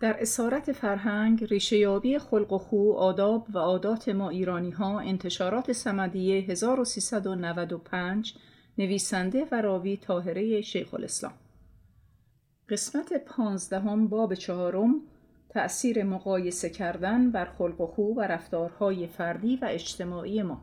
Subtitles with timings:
[0.00, 6.40] در اسارت فرهنگ ریشهیابی خلق و خو آداب و عادات ما ایرانی ها انتشارات سمدیه
[6.40, 8.34] 1395
[8.78, 11.32] نویسنده و راوی طاهره شیخ الاسلام.
[12.68, 15.00] قسمت پانزدهم باب چهارم
[15.48, 20.60] تأثیر مقایسه کردن بر خلق و خو و رفتارهای فردی و اجتماعی ما.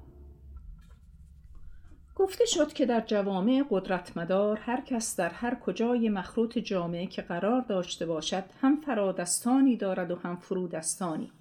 [2.15, 7.61] گفته شد که در جوامع قدرتمدار هر کس در هر کجای مخروط جامعه که قرار
[7.61, 11.31] داشته باشد هم فرادستانی دارد و هم فرودستانی.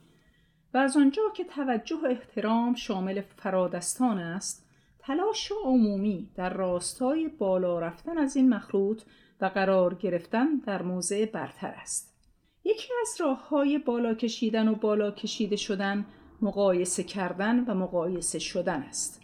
[0.75, 4.67] و از آنجا که توجه و احترام شامل فرادستان است
[4.99, 9.03] تلاش عمومی در راستای بالا رفتن از این مخروط
[9.41, 12.15] و قرار گرفتن در موضع برتر است.
[12.65, 16.07] یکی از راه های بالا کشیدن و بالا کشیده شدن
[16.43, 19.22] مقایسه کردن و مقایسه شدن است.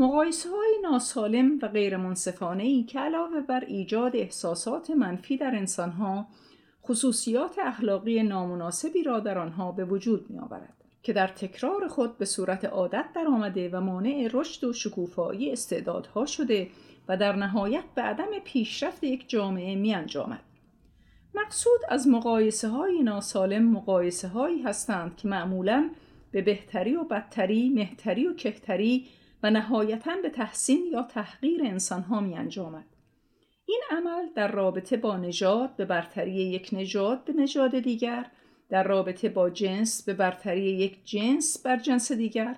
[0.00, 6.26] مقایسه های ناسالم و غیر منصفانه ای که علاوه بر ایجاد احساسات منفی در انسانها
[6.84, 12.24] خصوصیات اخلاقی نامناسبی را در آنها به وجود می آورد که در تکرار خود به
[12.24, 16.68] صورت عادت در آمده و مانع رشد و شکوفایی استعدادها شده
[17.08, 20.42] و در نهایت به عدم پیشرفت یک جامعه می انجامد.
[21.34, 25.90] مقصود از مقایسه های ناسالم مقایسه هایی هستند که معمولا
[26.30, 29.06] به بهتری و بدتری، مهتری و کهتری
[29.42, 32.84] و نهایتا به تحسین یا تحقیر انسان ها می انجامد.
[33.66, 38.26] این عمل در رابطه با نژاد به برتری یک نژاد به نژاد دیگر
[38.68, 42.56] در رابطه با جنس به برتری یک جنس بر جنس دیگر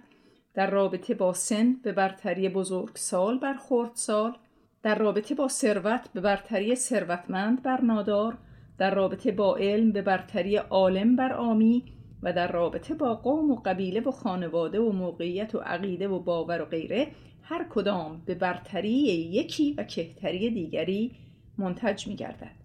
[0.55, 4.37] در رابطه با سن به برتری بزرگ سال بر خورد سال
[4.83, 8.39] در رابطه با ثروت به برتری ثروتمند بر نادار
[8.79, 11.85] در رابطه با علم به برتری عالم بر آمی
[12.23, 16.63] و در رابطه با قوم و قبیله و خانواده و موقعیت و عقیده و باور
[16.63, 17.09] و غیره
[17.43, 18.91] هر کدام به برتری
[19.33, 21.13] یکی و کهتری دیگری
[21.59, 22.61] منتج می گردد.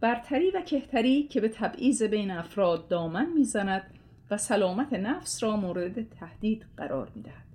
[0.00, 3.82] برتری و کهتری که به تبعیض بین افراد دامن می‌زند
[4.30, 7.46] و سلامت نفس را مورد تهدید قرار می‌دهد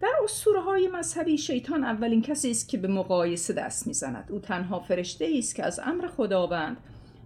[0.00, 4.80] در اسطوره های مذهبی شیطان اولین کسی است که به مقایسه دست می‌زند او تنها
[4.80, 6.76] فرشته است که از امر خداوند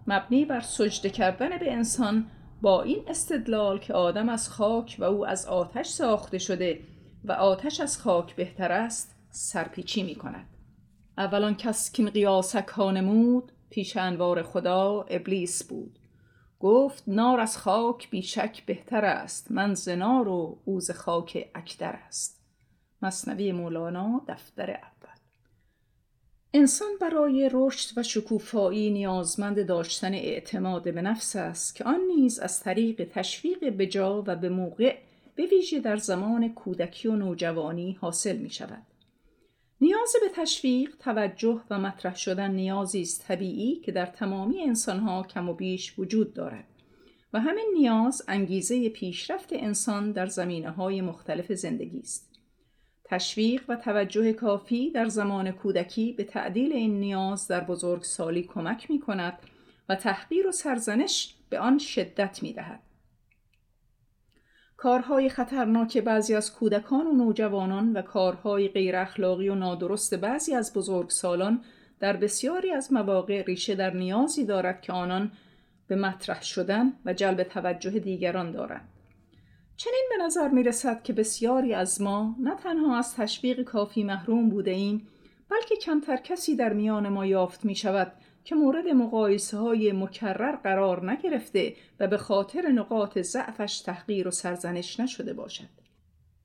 [0.07, 2.27] مبنی بر سجده کردن به انسان
[2.63, 6.81] با این استدلال که آدم از خاک و او از آتش ساخته شده
[7.25, 10.47] و آتش از خاک بهتر است سرپیچی می کند.
[11.19, 15.99] اولان کس که قیاسک ها نمود پیش انوار خدا ابلیس بود.
[16.61, 22.43] گفت نار از خاک بیشک بهتر است من زنار و اوز خاک اکتر است.
[23.03, 24.71] مصنوی مولانا دفتر
[26.55, 32.61] انسان برای رشد و شکوفایی نیازمند داشتن اعتماد به نفس است که آن نیز از
[32.61, 34.97] طریق تشویق بجا و به موقع
[35.35, 38.83] به ویژه در زمان کودکی و نوجوانی حاصل می شود.
[39.81, 45.49] نیاز به تشویق، توجه و مطرح شدن نیازی است طبیعی که در تمامی انسانها کم
[45.49, 46.65] و بیش وجود دارد
[47.33, 52.32] و همین نیاز انگیزه پیشرفت انسان در زمینه های مختلف زندگی است.
[53.05, 59.01] تشویق و توجه کافی در زمان کودکی به تعدیل این نیاز در بزرگسالی کمک می
[59.01, 59.39] کند
[59.89, 62.81] و تحقیر و سرزنش به آن شدت می دهد.
[64.77, 70.73] کارهای خطرناک بعضی از کودکان و نوجوانان و کارهای غیر اخلاقی و نادرست بعضی از
[70.73, 71.65] بزرگسالان
[72.01, 75.33] در بسیاری از مواقع ریشه در نیازی دارد که آنان
[75.87, 78.92] به مطرح شدن و جلب توجه دیگران دارند.
[79.85, 84.49] چنین به نظر می رسد که بسیاری از ما نه تنها از تشویق کافی محروم
[84.49, 85.09] بوده ایم
[85.51, 88.13] بلکه کمتر کسی در میان ما یافت می شود
[88.45, 95.01] که مورد مقایسه های مکرر قرار نگرفته و به خاطر نقاط ضعفش تحقیر و سرزنش
[95.01, 95.69] نشده باشد.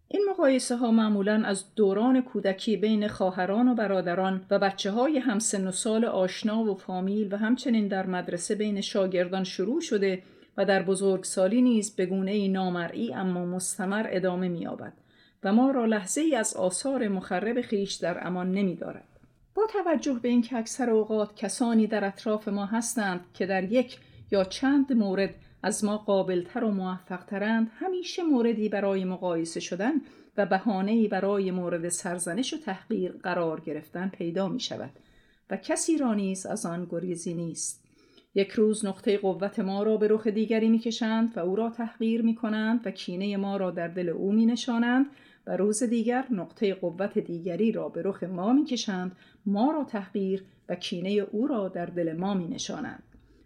[0.08, 5.68] این مقایسه ها معمولا از دوران کودکی بین خواهران و برادران و بچه های همسن
[5.68, 10.24] و سال آشنا و فامیل و همچنین در مدرسه بین شاگردان شروع شده
[10.58, 14.94] و در بزرگسالی نیز به گونه نامرئی اما مستمر ادامه می‌یابد
[15.44, 19.08] و ما را لحظه ای از آثار مخرب خیش در امان نمی دارد.
[19.56, 23.98] با توجه به اینکه اکثر اوقات کسانی در اطراف ما هستند که در یک
[24.32, 29.94] یا چند مورد از ما قابلتر و موفقترند همیشه موردی برای مقایسه شدن
[30.38, 34.92] و بهانه‌ای برای مورد سرزنش و تحقیر قرار گرفتن پیدا می شود
[35.50, 37.87] و کسی را نیز از آن گریزی نیست
[38.38, 42.36] یک روز نقطه قوت ما را به رخ دیگری می‌کشند و او را تحقیر می
[42.36, 45.06] کنند و کینه ما را در دل او می نشانند
[45.48, 49.12] و روز دیگر نقطه قوت دیگری را به رخ ما می‌کشند
[49.46, 53.04] ما را تحقیر و کینه او را در دل ما می نشانند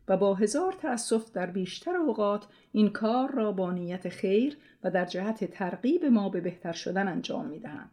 [0.07, 5.05] و با هزار تأسف در بیشتر اوقات این کار را با نیت خیر و در
[5.05, 7.91] جهت ترغیب ما به بهتر شدن انجام می دهند.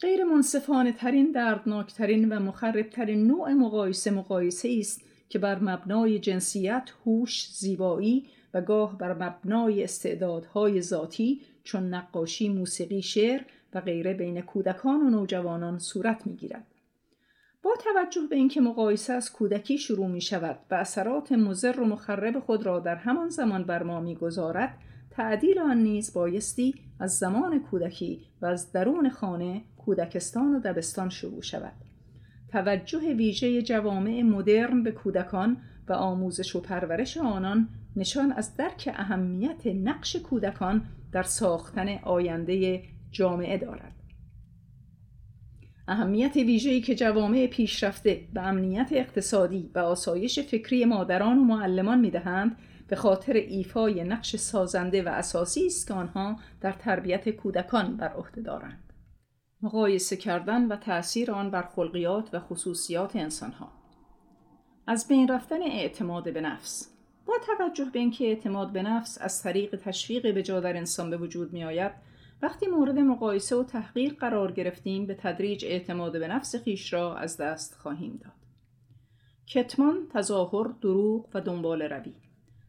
[0.00, 7.52] غیر منصفانه ترین دردناکترین و مخربترین نوع مقایسه مقایسه است که بر مبنای جنسیت، هوش،
[7.52, 13.40] زیبایی و گاه بر مبنای استعدادهای ذاتی چون نقاشی، موسیقی، شعر
[13.74, 16.66] و غیره بین کودکان و نوجوانان صورت می‌گیرد.
[17.62, 22.38] با توجه به اینکه مقایسه از کودکی شروع می شود و اثرات مضر و مخرب
[22.38, 24.78] خود را در همان زمان بر ما می‌گذارد
[25.10, 31.42] تعدیل آن نیز بایستی از زمان کودکی و از درون خانه کودکستان و دبستان شروع
[31.42, 31.87] شود
[32.48, 35.56] توجه ویژه جوامع مدرن به کودکان
[35.88, 43.58] و آموزش و پرورش آنان نشان از درک اهمیت نقش کودکان در ساختن آینده جامعه
[43.58, 43.94] دارد.
[45.88, 52.56] اهمیت ویژه‌ای که جوامع پیشرفته به امنیت اقتصادی و آسایش فکری مادران و معلمان می‌دهند
[52.88, 58.40] به خاطر ایفای نقش سازنده و اساسی است که آنها در تربیت کودکان بر عهده
[58.40, 58.87] دارند.
[59.62, 63.72] مقایسه کردن و تأثیر آن بر خلقیات و خصوصیات انسانها.
[64.86, 66.90] از بین رفتن اعتماد به نفس.
[67.26, 71.16] با توجه به اینکه اعتماد به نفس از طریق تشویق به جا در انسان به
[71.16, 71.92] وجود می آید
[72.42, 77.36] وقتی مورد مقایسه و تحقیر قرار گرفتیم به تدریج اعتماد به نفس خیش را از
[77.36, 78.32] دست خواهیم داد.
[79.46, 82.14] کتمان، تظاهر، دروغ و دنبال روی.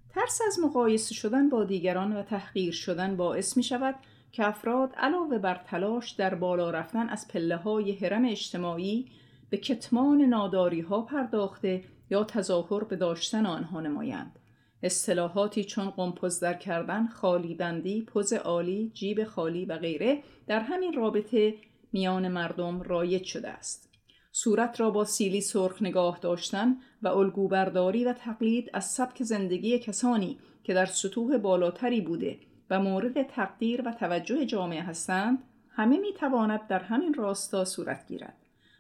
[0.10, 3.96] ترس از مقایسه شدن با دیگران و تحقیر شدن باعث می شود
[4.32, 9.12] که افراد علاوه بر تلاش در بالا رفتن از پله های حرم اجتماعی
[9.50, 14.40] به کتمان ناداری ها پرداخته یا تظاهر به داشتن آنها نمایند.
[14.84, 21.54] اصطلاحاتی چون قمپزدر کردن، خالی بندی، پوز عالی، جیب خالی و غیره در همین رابطه
[21.94, 23.90] میان مردم رایج شده است.
[24.32, 30.40] صورت را با سیلی سرخ نگاه داشتن و الگوبرداری و تقلید از سبک زندگی کسانی
[30.64, 36.68] که در سطوح بالاتری بوده و مورد تقدیر و توجه جامعه هستند همه می تواند
[36.68, 38.38] در همین راستا صورت گیرد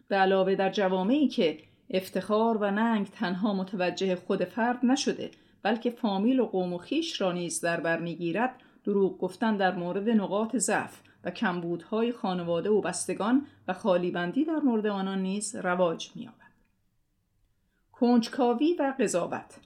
[0.07, 1.59] به علاوه در جوامعی که
[1.89, 5.31] افتخار و ننگ تنها متوجه خود فرد نشده
[5.63, 10.09] بلکه فامیل و قوم و خیش را نیز در بر می‌گیرد دروغ گفتن در مورد
[10.09, 16.35] نقاط ضعف و کمبودهای خانواده و بستگان و خالیبندی در مورد آنان نیز رواج می‌یابد.
[17.91, 19.59] کنجکاوی و قضاوت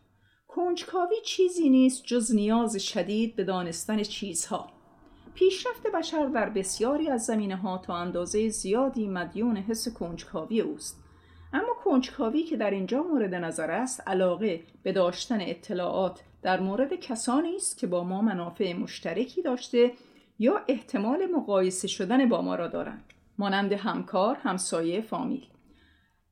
[0.56, 4.70] کنجکاوی چیزی نیست جز نیاز شدید به دانستن چیزها.
[5.34, 11.04] پیشرفت بشر در بسیاری از زمینه ها تا اندازه زیادی مدیون حس کنجکاوی اوست.
[11.54, 17.56] اما کنجکاوی که در اینجا مورد نظر است علاقه به داشتن اطلاعات در مورد کسانی
[17.56, 19.92] است که با ما منافع مشترکی داشته
[20.40, 23.04] یا احتمال مقایسه شدن با ما را دارند.
[23.38, 25.46] مانند همکار، همسایه، فامیل.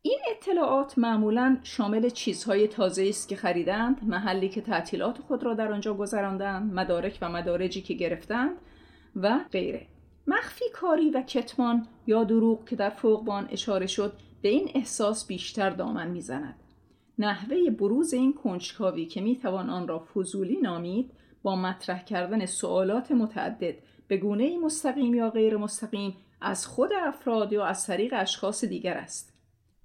[0.04, 5.72] این اطلاعات معمولا شامل چیزهای تازه است که خریدند، محلی که تعطیلات خود را در
[5.72, 8.58] آنجا گذراندند، مدارک و مدارجی که گرفتند
[9.16, 9.88] و غیره.
[10.28, 15.70] مخفی کاری و کتمان یا دروغ که در فوقبان اشاره شد به این احساس بیشتر
[15.70, 16.56] دامن می‌زند.
[17.20, 21.12] نحوه بروز این کنجکاوی که می‌توان آن را فضولی نامید
[21.44, 23.76] با مطرح کردن سوالات متعدد
[24.08, 29.31] به گونه مستقیم یا غیر مستقیم از خود افراد یا از طریق اشخاص دیگر است.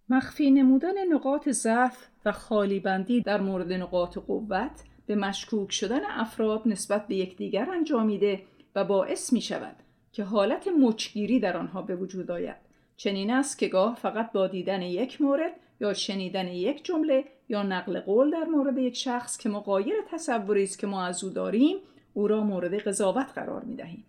[0.08, 6.62] مخفی نمودن نقاط ضعف و خالی بندی در مورد نقاط قوت به مشکوک شدن افراد
[6.66, 8.42] نسبت به یکدیگر انجامیده
[8.74, 9.76] و باعث می شود
[10.12, 12.56] که حالت مچگیری در آنها به وجود آید.
[12.96, 18.00] چنین است که گاه فقط با دیدن یک مورد یا شنیدن یک جمله یا نقل
[18.00, 21.76] قول در مورد یک شخص که مقایر تصوری است که ما از او داریم
[22.14, 24.04] او را مورد قضاوت قرار می دهیم.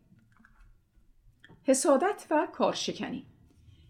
[1.64, 3.26] حسادت و کارشکنی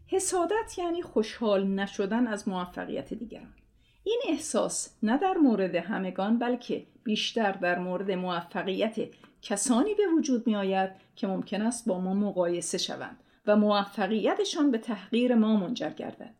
[0.07, 3.53] حسادت یعنی خوشحال نشدن از موفقیت دیگران.
[4.03, 8.95] این احساس نه در مورد همگان بلکه بیشتر در مورد موفقیت
[9.41, 14.77] کسانی به وجود می آید که ممکن است با ما مقایسه شوند و موفقیتشان به
[14.77, 16.33] تحقیر ما منجر گردد.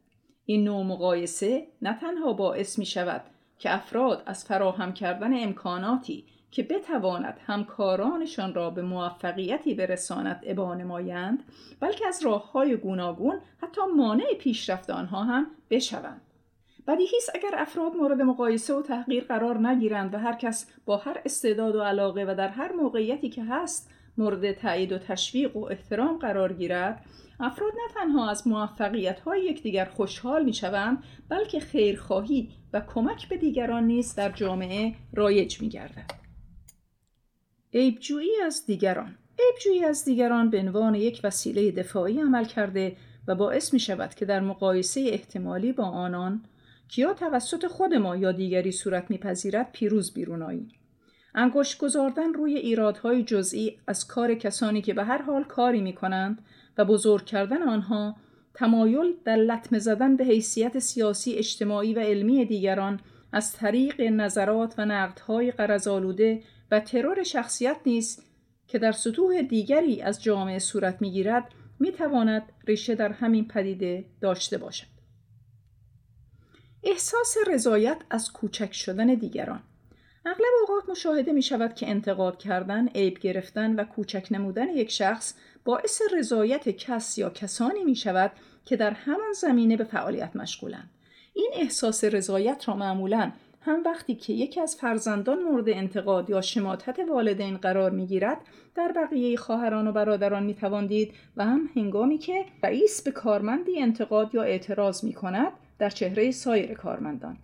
[0.46, 3.22] این نوع مقایسه نه تنها باعث می شود
[3.60, 11.44] که افراد از فراهم کردن امکاناتی که بتواند همکارانشان را به موفقیتی برساند ابا نمایند
[11.80, 16.22] بلکه از راه های گوناگون حتی مانع پیشرفت آنها هم بشوند
[16.88, 21.22] بدیهی است اگر افراد مورد مقایسه و تحقیر قرار نگیرند و هر کس با هر
[21.26, 26.18] استعداد و علاقه و در هر موقعیتی که هست مورد تایید و تشویق و احترام
[26.18, 27.06] قرار گیرد
[27.40, 33.38] افراد نه تنها از موفقیت های یکدیگر خوشحال می شوند بلکه خیرخواهی و کمک به
[33.38, 36.27] دیگران نیز در جامعه رایج می گردد.
[37.74, 39.16] عیبجویی از دیگران.
[39.40, 42.98] عیبجویی از دیگران به عنوان یک وسیله دفاعی عمل کرده
[43.28, 46.44] و باعث می شود که در مقایسه احتمالی با آنان
[46.90, 50.72] که یا توسط خود ما یا دیگری صورت میپذیرد پیروز بیرون آییم
[51.36, 56.42] انگشت گذاردن روی ایرادهای جزئی از کار کسانی که به هر حال کاری می کنند
[56.78, 58.16] و بزرگ کردن آنها
[58.54, 63.00] تمایل در لطمه زدن به حیثیت سیاسی، اجتماعی و علمی دیگران
[63.32, 68.24] از طریق نظرات و نقدهای قرضالوده و ترور شخصیت نیز
[68.68, 74.88] که در سطوح دیگری از جامعه صورت می‌گیرد می‌تواند ریشه در همین پدیده داشته باشد
[76.84, 79.64] احساس رضایت از کوچک شدن دیگران
[80.26, 85.34] اغلب اوقات مشاهده می شود که انتقاد کردن، عیب گرفتن و کوچک نمودن یک شخص
[85.66, 88.32] باعث رضایت کس یا کسانی می شود
[88.66, 90.90] که در همان زمینه به فعالیت مشغولند.
[91.38, 97.00] این احساس رضایت را معمولا هم وقتی که یکی از فرزندان مورد انتقاد یا شماتت
[97.00, 98.38] والدین قرار می گیرد
[98.76, 103.80] در بقیه خواهران و برادران می توان دید و هم هنگامی که رئیس به کارمندی
[103.80, 107.38] انتقاد یا اعتراض می کند در چهره سایر کارمندان.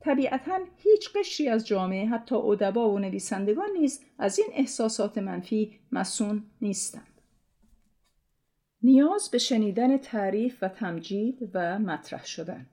[0.00, 6.42] طبیعتا هیچ قشری از جامعه حتی ادبا و نویسندگان نیز از این احساسات منفی مسون
[6.62, 7.20] نیستند.
[8.82, 12.66] نیاز به شنیدن تعریف و تمجید و مطرح شدن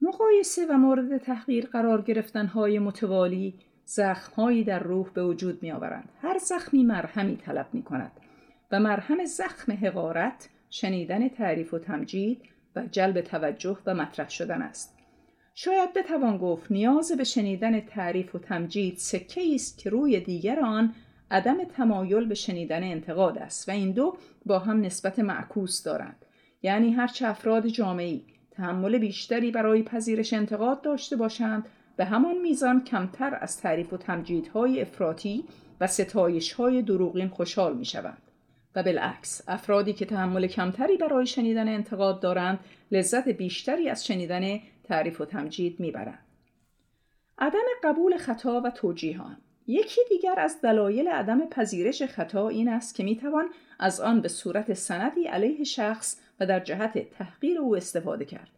[0.00, 6.08] مقایسه و مورد تحقیر قرار گرفتن های متوالی زخمهایی در روح به وجود می آورند.
[6.22, 8.12] هر زخمی مرهمی طلب می کند
[8.72, 12.42] و مرهم زخم حقارت شنیدن تعریف و تمجید
[12.76, 14.98] و جلب توجه و مطرح شدن است.
[15.54, 20.94] شاید بتوان گفت نیاز به شنیدن تعریف و تمجید سکه است که روی دیگر آن
[21.30, 26.24] عدم تمایل به شنیدن انتقاد است و این دو با هم نسبت معکوس دارند
[26.62, 28.24] یعنی هرچه افراد جامعی
[28.56, 31.66] تحمل بیشتری برای پذیرش انتقاد داشته باشند.
[31.96, 35.44] به همان میزان کمتر از تعریف و تمجیدهای افراطی
[35.80, 38.22] و ستایشهای دروغین خوشحال می شوند.
[38.76, 42.58] و بالعکس افرادی که تحمل کمتری برای شنیدن انتقاد دارند
[42.92, 46.18] لذت بیشتری از شنیدن تعریف و تمجید می‌برند.
[47.38, 49.36] عدم قبول خطا و توجیهان.
[49.66, 53.44] یکی دیگر از دلایل عدم پذیرش خطا این است که می‌توان
[53.78, 58.50] از آن به صورت سندی علیه شخص و در جهت تحقیر او استفاده کرد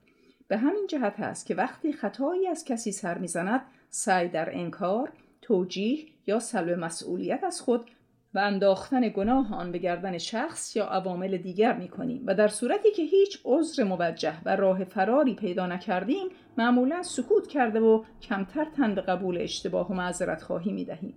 [0.49, 5.99] به همین جهت است که وقتی خطایی از کسی سر می‌زند سعی در انکار توجیه
[6.27, 7.91] یا سلب مسئولیت از خود
[8.35, 12.91] و انداختن گناه آن به گردن شخص یا عوامل دیگر می کنیم و در صورتی
[12.91, 16.29] که هیچ عذر موجه و راه فراری پیدا نکردیم
[16.59, 21.15] معمولا سکوت کرده و کمتر تن به قبول اشتباه و معذرت خواهی می دهیم.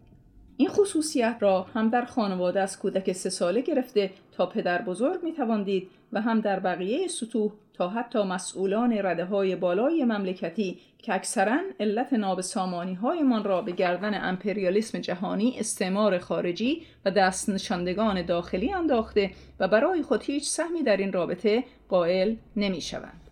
[0.59, 5.33] این خصوصیت را هم در خانواده از کودک سه ساله گرفته تا پدر بزرگ می
[5.33, 11.59] تواندید و هم در بقیه سطوح تا حتی مسئولان رده های بالای مملکتی که اکثرا
[11.79, 19.31] علت نابسامانی هایمان را به گردن امپریالیسم جهانی استعمار خارجی و دست نشاندگان داخلی انداخته
[19.59, 23.29] و برای خود هیچ سهمی در این رابطه قائل نمی شوند.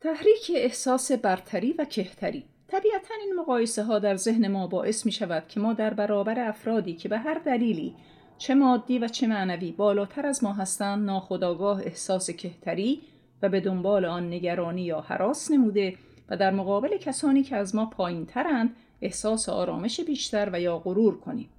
[0.00, 5.48] تحریک احساس برتری و کهتری طبیعتا این مقایسه ها در ذهن ما باعث می شود
[5.48, 7.96] که ما در برابر افرادی که به هر دلیلی
[8.38, 13.02] چه مادی و چه معنوی بالاتر از ما هستند ناخداگاه احساس کهتری
[13.42, 15.98] و به دنبال آن نگرانی یا حراس نموده
[16.28, 21.20] و در مقابل کسانی که از ما پایین ترند احساس آرامش بیشتر و یا غرور
[21.20, 21.50] کنیم.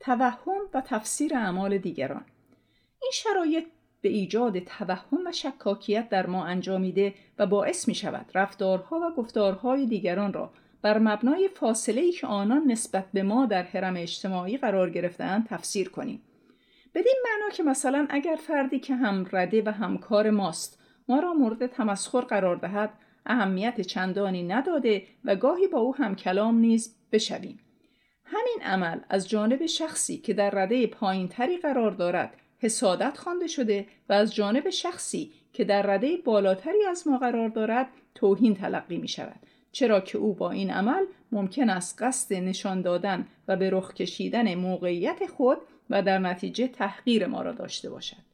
[0.00, 2.24] توهم و تفسیر اعمال دیگران
[3.02, 3.64] این شرایط
[4.00, 9.86] به ایجاد توهم و شکاکیت در ما انجامیده و باعث می شود رفتارها و گفتارهای
[9.86, 10.50] دیگران را
[10.82, 15.88] بر مبنای فاصله ای که آنان نسبت به ما در حرم اجتماعی قرار گرفتهاند تفسیر
[15.88, 16.22] کنیم.
[16.94, 20.78] بدین معنا که مثلا اگر فردی که هم رده و همکار ماست
[21.08, 22.90] ما را مورد تمسخر قرار دهد
[23.26, 27.58] اهمیت چندانی نداده و گاهی با او هم کلام نیز بشویم.
[28.24, 34.12] همین عمل از جانب شخصی که در رده پایینتری قرار دارد حسادت خوانده شده و
[34.12, 39.40] از جانب شخصی که در رده بالاتری از ما قرار دارد توهین تلقی می شود.
[39.72, 44.54] چرا که او با این عمل ممکن است قصد نشان دادن و به رخ کشیدن
[44.54, 45.58] موقعیت خود
[45.90, 48.28] و در نتیجه تحقیر ما را داشته باشد.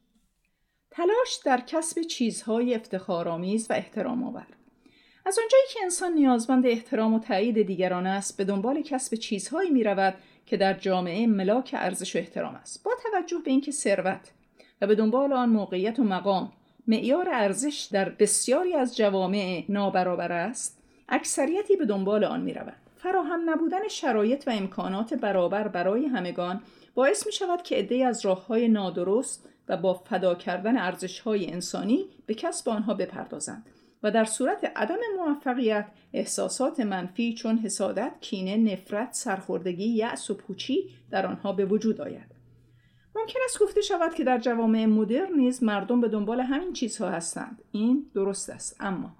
[0.91, 4.47] تلاش در کسب چیزهای افتخارآمیز و احترام آور.
[5.25, 9.83] از آنجایی که انسان نیازمند احترام و تایید دیگران است به دنبال کسب چیزهایی می
[9.83, 10.13] رود
[10.45, 14.31] که در جامعه ملاک ارزش و احترام است با توجه به اینکه ثروت
[14.81, 16.51] و به دنبال آن موقعیت و مقام
[16.87, 20.77] معیار ارزش در بسیاری از جوامع نابرابر است
[21.09, 22.73] اکثریتی به دنبال آن می رود.
[22.97, 26.61] فراهم نبودن شرایط و امکانات برابر برای همگان
[26.95, 31.51] باعث می شود که عدهای از راه های نادرست و با فدا کردن ارزش های
[31.51, 33.65] انسانی به کسب آنها بپردازند
[34.03, 40.89] و در صورت عدم موفقیت احساسات منفی چون حسادت، کینه، نفرت، سرخوردگی، یأس و پوچی
[41.11, 42.35] در آنها به وجود آید.
[43.15, 47.61] ممکن است گفته شود که در جوامع مدرن نیز مردم به دنبال همین چیزها هستند.
[47.71, 49.15] این درست است اما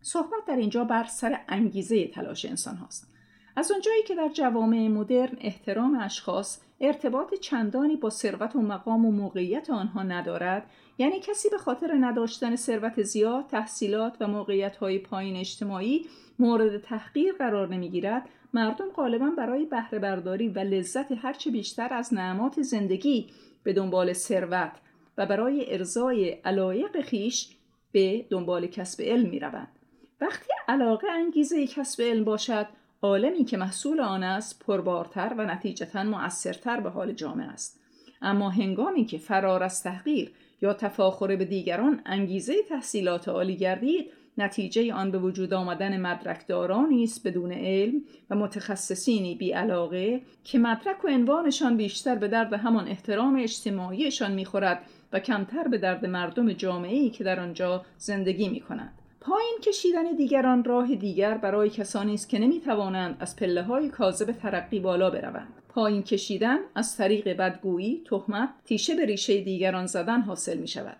[0.00, 3.17] صحبت در اینجا بر سر انگیزه تلاش انسان هاست.
[3.58, 9.12] از آنجایی که در جوامع مدرن احترام اشخاص ارتباط چندانی با ثروت و مقام و
[9.12, 15.36] موقعیت آنها ندارد یعنی کسی به خاطر نداشتن ثروت زیاد تحصیلات و موقعیت های پایین
[15.36, 16.06] اجتماعی
[16.38, 22.62] مورد تحقیر قرار نمی‌گیرد مردم غالبا برای بهره برداری و لذت هرچه بیشتر از نعمات
[22.62, 23.30] زندگی
[23.62, 24.72] به دنبال ثروت
[25.18, 27.56] و برای ارزای علایق خیش
[27.92, 29.78] به دنبال کسب علم می روند.
[30.20, 32.66] وقتی علاقه انگیزه کسب علم باشد
[33.02, 37.80] عالمی که محصول آن است پربارتر و نتیجتا مؤثرتر به حال جامعه است
[38.22, 44.94] اما هنگامی که فرار از تحقیر یا تفاخر به دیگران انگیزه تحصیلات عالی گردید نتیجه
[44.94, 51.08] آن به وجود آمدن مدرکدارانی است بدون علم و متخصصینی بی علاقه که مدرک و
[51.08, 57.24] عنوانشان بیشتر به درد همان احترام اجتماعیشان می‌خورد و کمتر به درد مردم جامعه که
[57.24, 58.92] در آنجا زندگی می کنند.
[59.20, 64.32] پایین کشیدن دیگران راه دیگر برای کسانی است که نمی توانند از پله های کاذب
[64.32, 65.54] ترقی بالا بروند.
[65.68, 70.96] پایین کشیدن از طریق بدگویی، تهمت، تیشه به ریشه دیگران زدن حاصل می شود.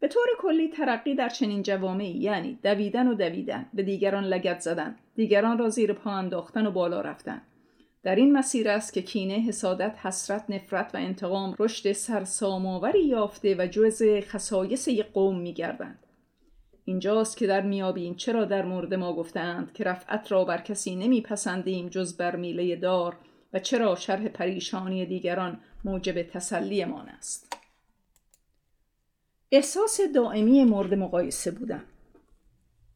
[0.00, 4.96] به طور کلی ترقی در چنین جوامعی یعنی دویدن و دویدن به دیگران لگت زدن
[5.14, 7.42] دیگران را زیر پا انداختن و بالا رفتن
[8.02, 13.66] در این مسیر است که کینه حسادت حسرت نفرت و انتقام رشد سرسامآوری یافته و
[13.66, 16.03] جز خصایص یک قوم میگردند
[16.84, 21.88] اینجاست که در میابیم چرا در مورد ما گفتند که رفعت را بر کسی نمیپسندیم
[21.88, 23.16] جز بر میله دار
[23.52, 27.56] و چرا شرح پریشانی دیگران موجب تسلیمان است؟
[29.52, 31.84] احساس دائمی مورد مقایسه بودن.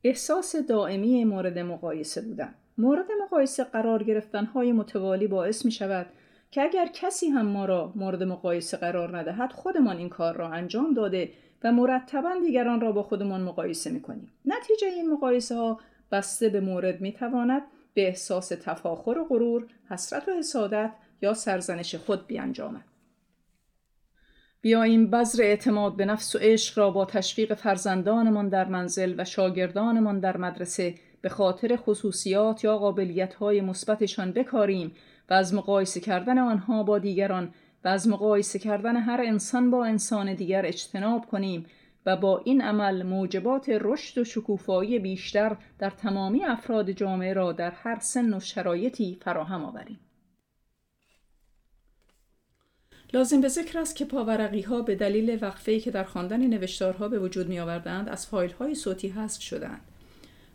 [0.05, 2.55] احساس دائمی مورد مقایسه بودن.
[2.79, 6.07] مورد مقایسه قرار گرفتن های متوالی باعث می شود
[6.51, 10.95] که اگر کسی هم ما را مورد مقایسه قرار ندهد خودمان این کار را انجام
[10.95, 11.33] داده
[11.65, 14.33] و مرتبا دیگران را با خودمان مقایسه می کنیم.
[14.45, 15.81] نتیجه این مقایسه ها
[16.13, 17.63] بسته به مورد می تواند
[17.95, 22.85] به احساس تفاخر و غرور، حسرت و حسادت یا سرزنش خود بیانجامد.
[24.61, 30.21] بیاییم بذر اعتماد به نفس و عشق را با تشویق فرزندانمان در منزل و شاگردانمان
[30.21, 34.93] در مدرسه به خاطر خصوصیات یا قابلیت‌های مثبتشان بکاریم
[35.31, 37.55] و از مقایسه کردن آنها با دیگران
[37.89, 41.67] و از مقایسه کردن هر انسان با انسان دیگر اجتناب کنیم
[42.07, 47.71] و با این عمل موجبات رشد و شکوفایی بیشتر در تمامی افراد جامعه را در
[47.71, 50.01] هر سن و شرایطی فراهم آوریم.
[53.13, 57.19] لازم به ذکر است که پاورقی ها به دلیل وقفه که در خواندن نوشتارها به
[57.19, 59.81] وجود می آوردند از فایل های صوتی حذف شدند.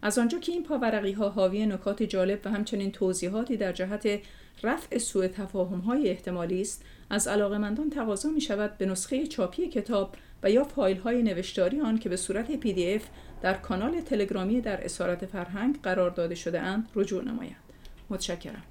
[0.05, 4.19] از آنجا که این پاورقی ها حاوی نکات جالب و همچنین توضیحاتی در جهت
[4.63, 10.15] رفع سوء تفاهم های احتمالی است از علاقمندان تقاضا می شود به نسخه چاپی کتاب
[10.43, 13.03] و یا فایل های نوشتاری آن که به صورت پی دی اف
[13.41, 17.55] در کانال تلگرامی در اسارت فرهنگ قرار داده شده اند رجوع نمایند.
[18.09, 18.63] متشکرم.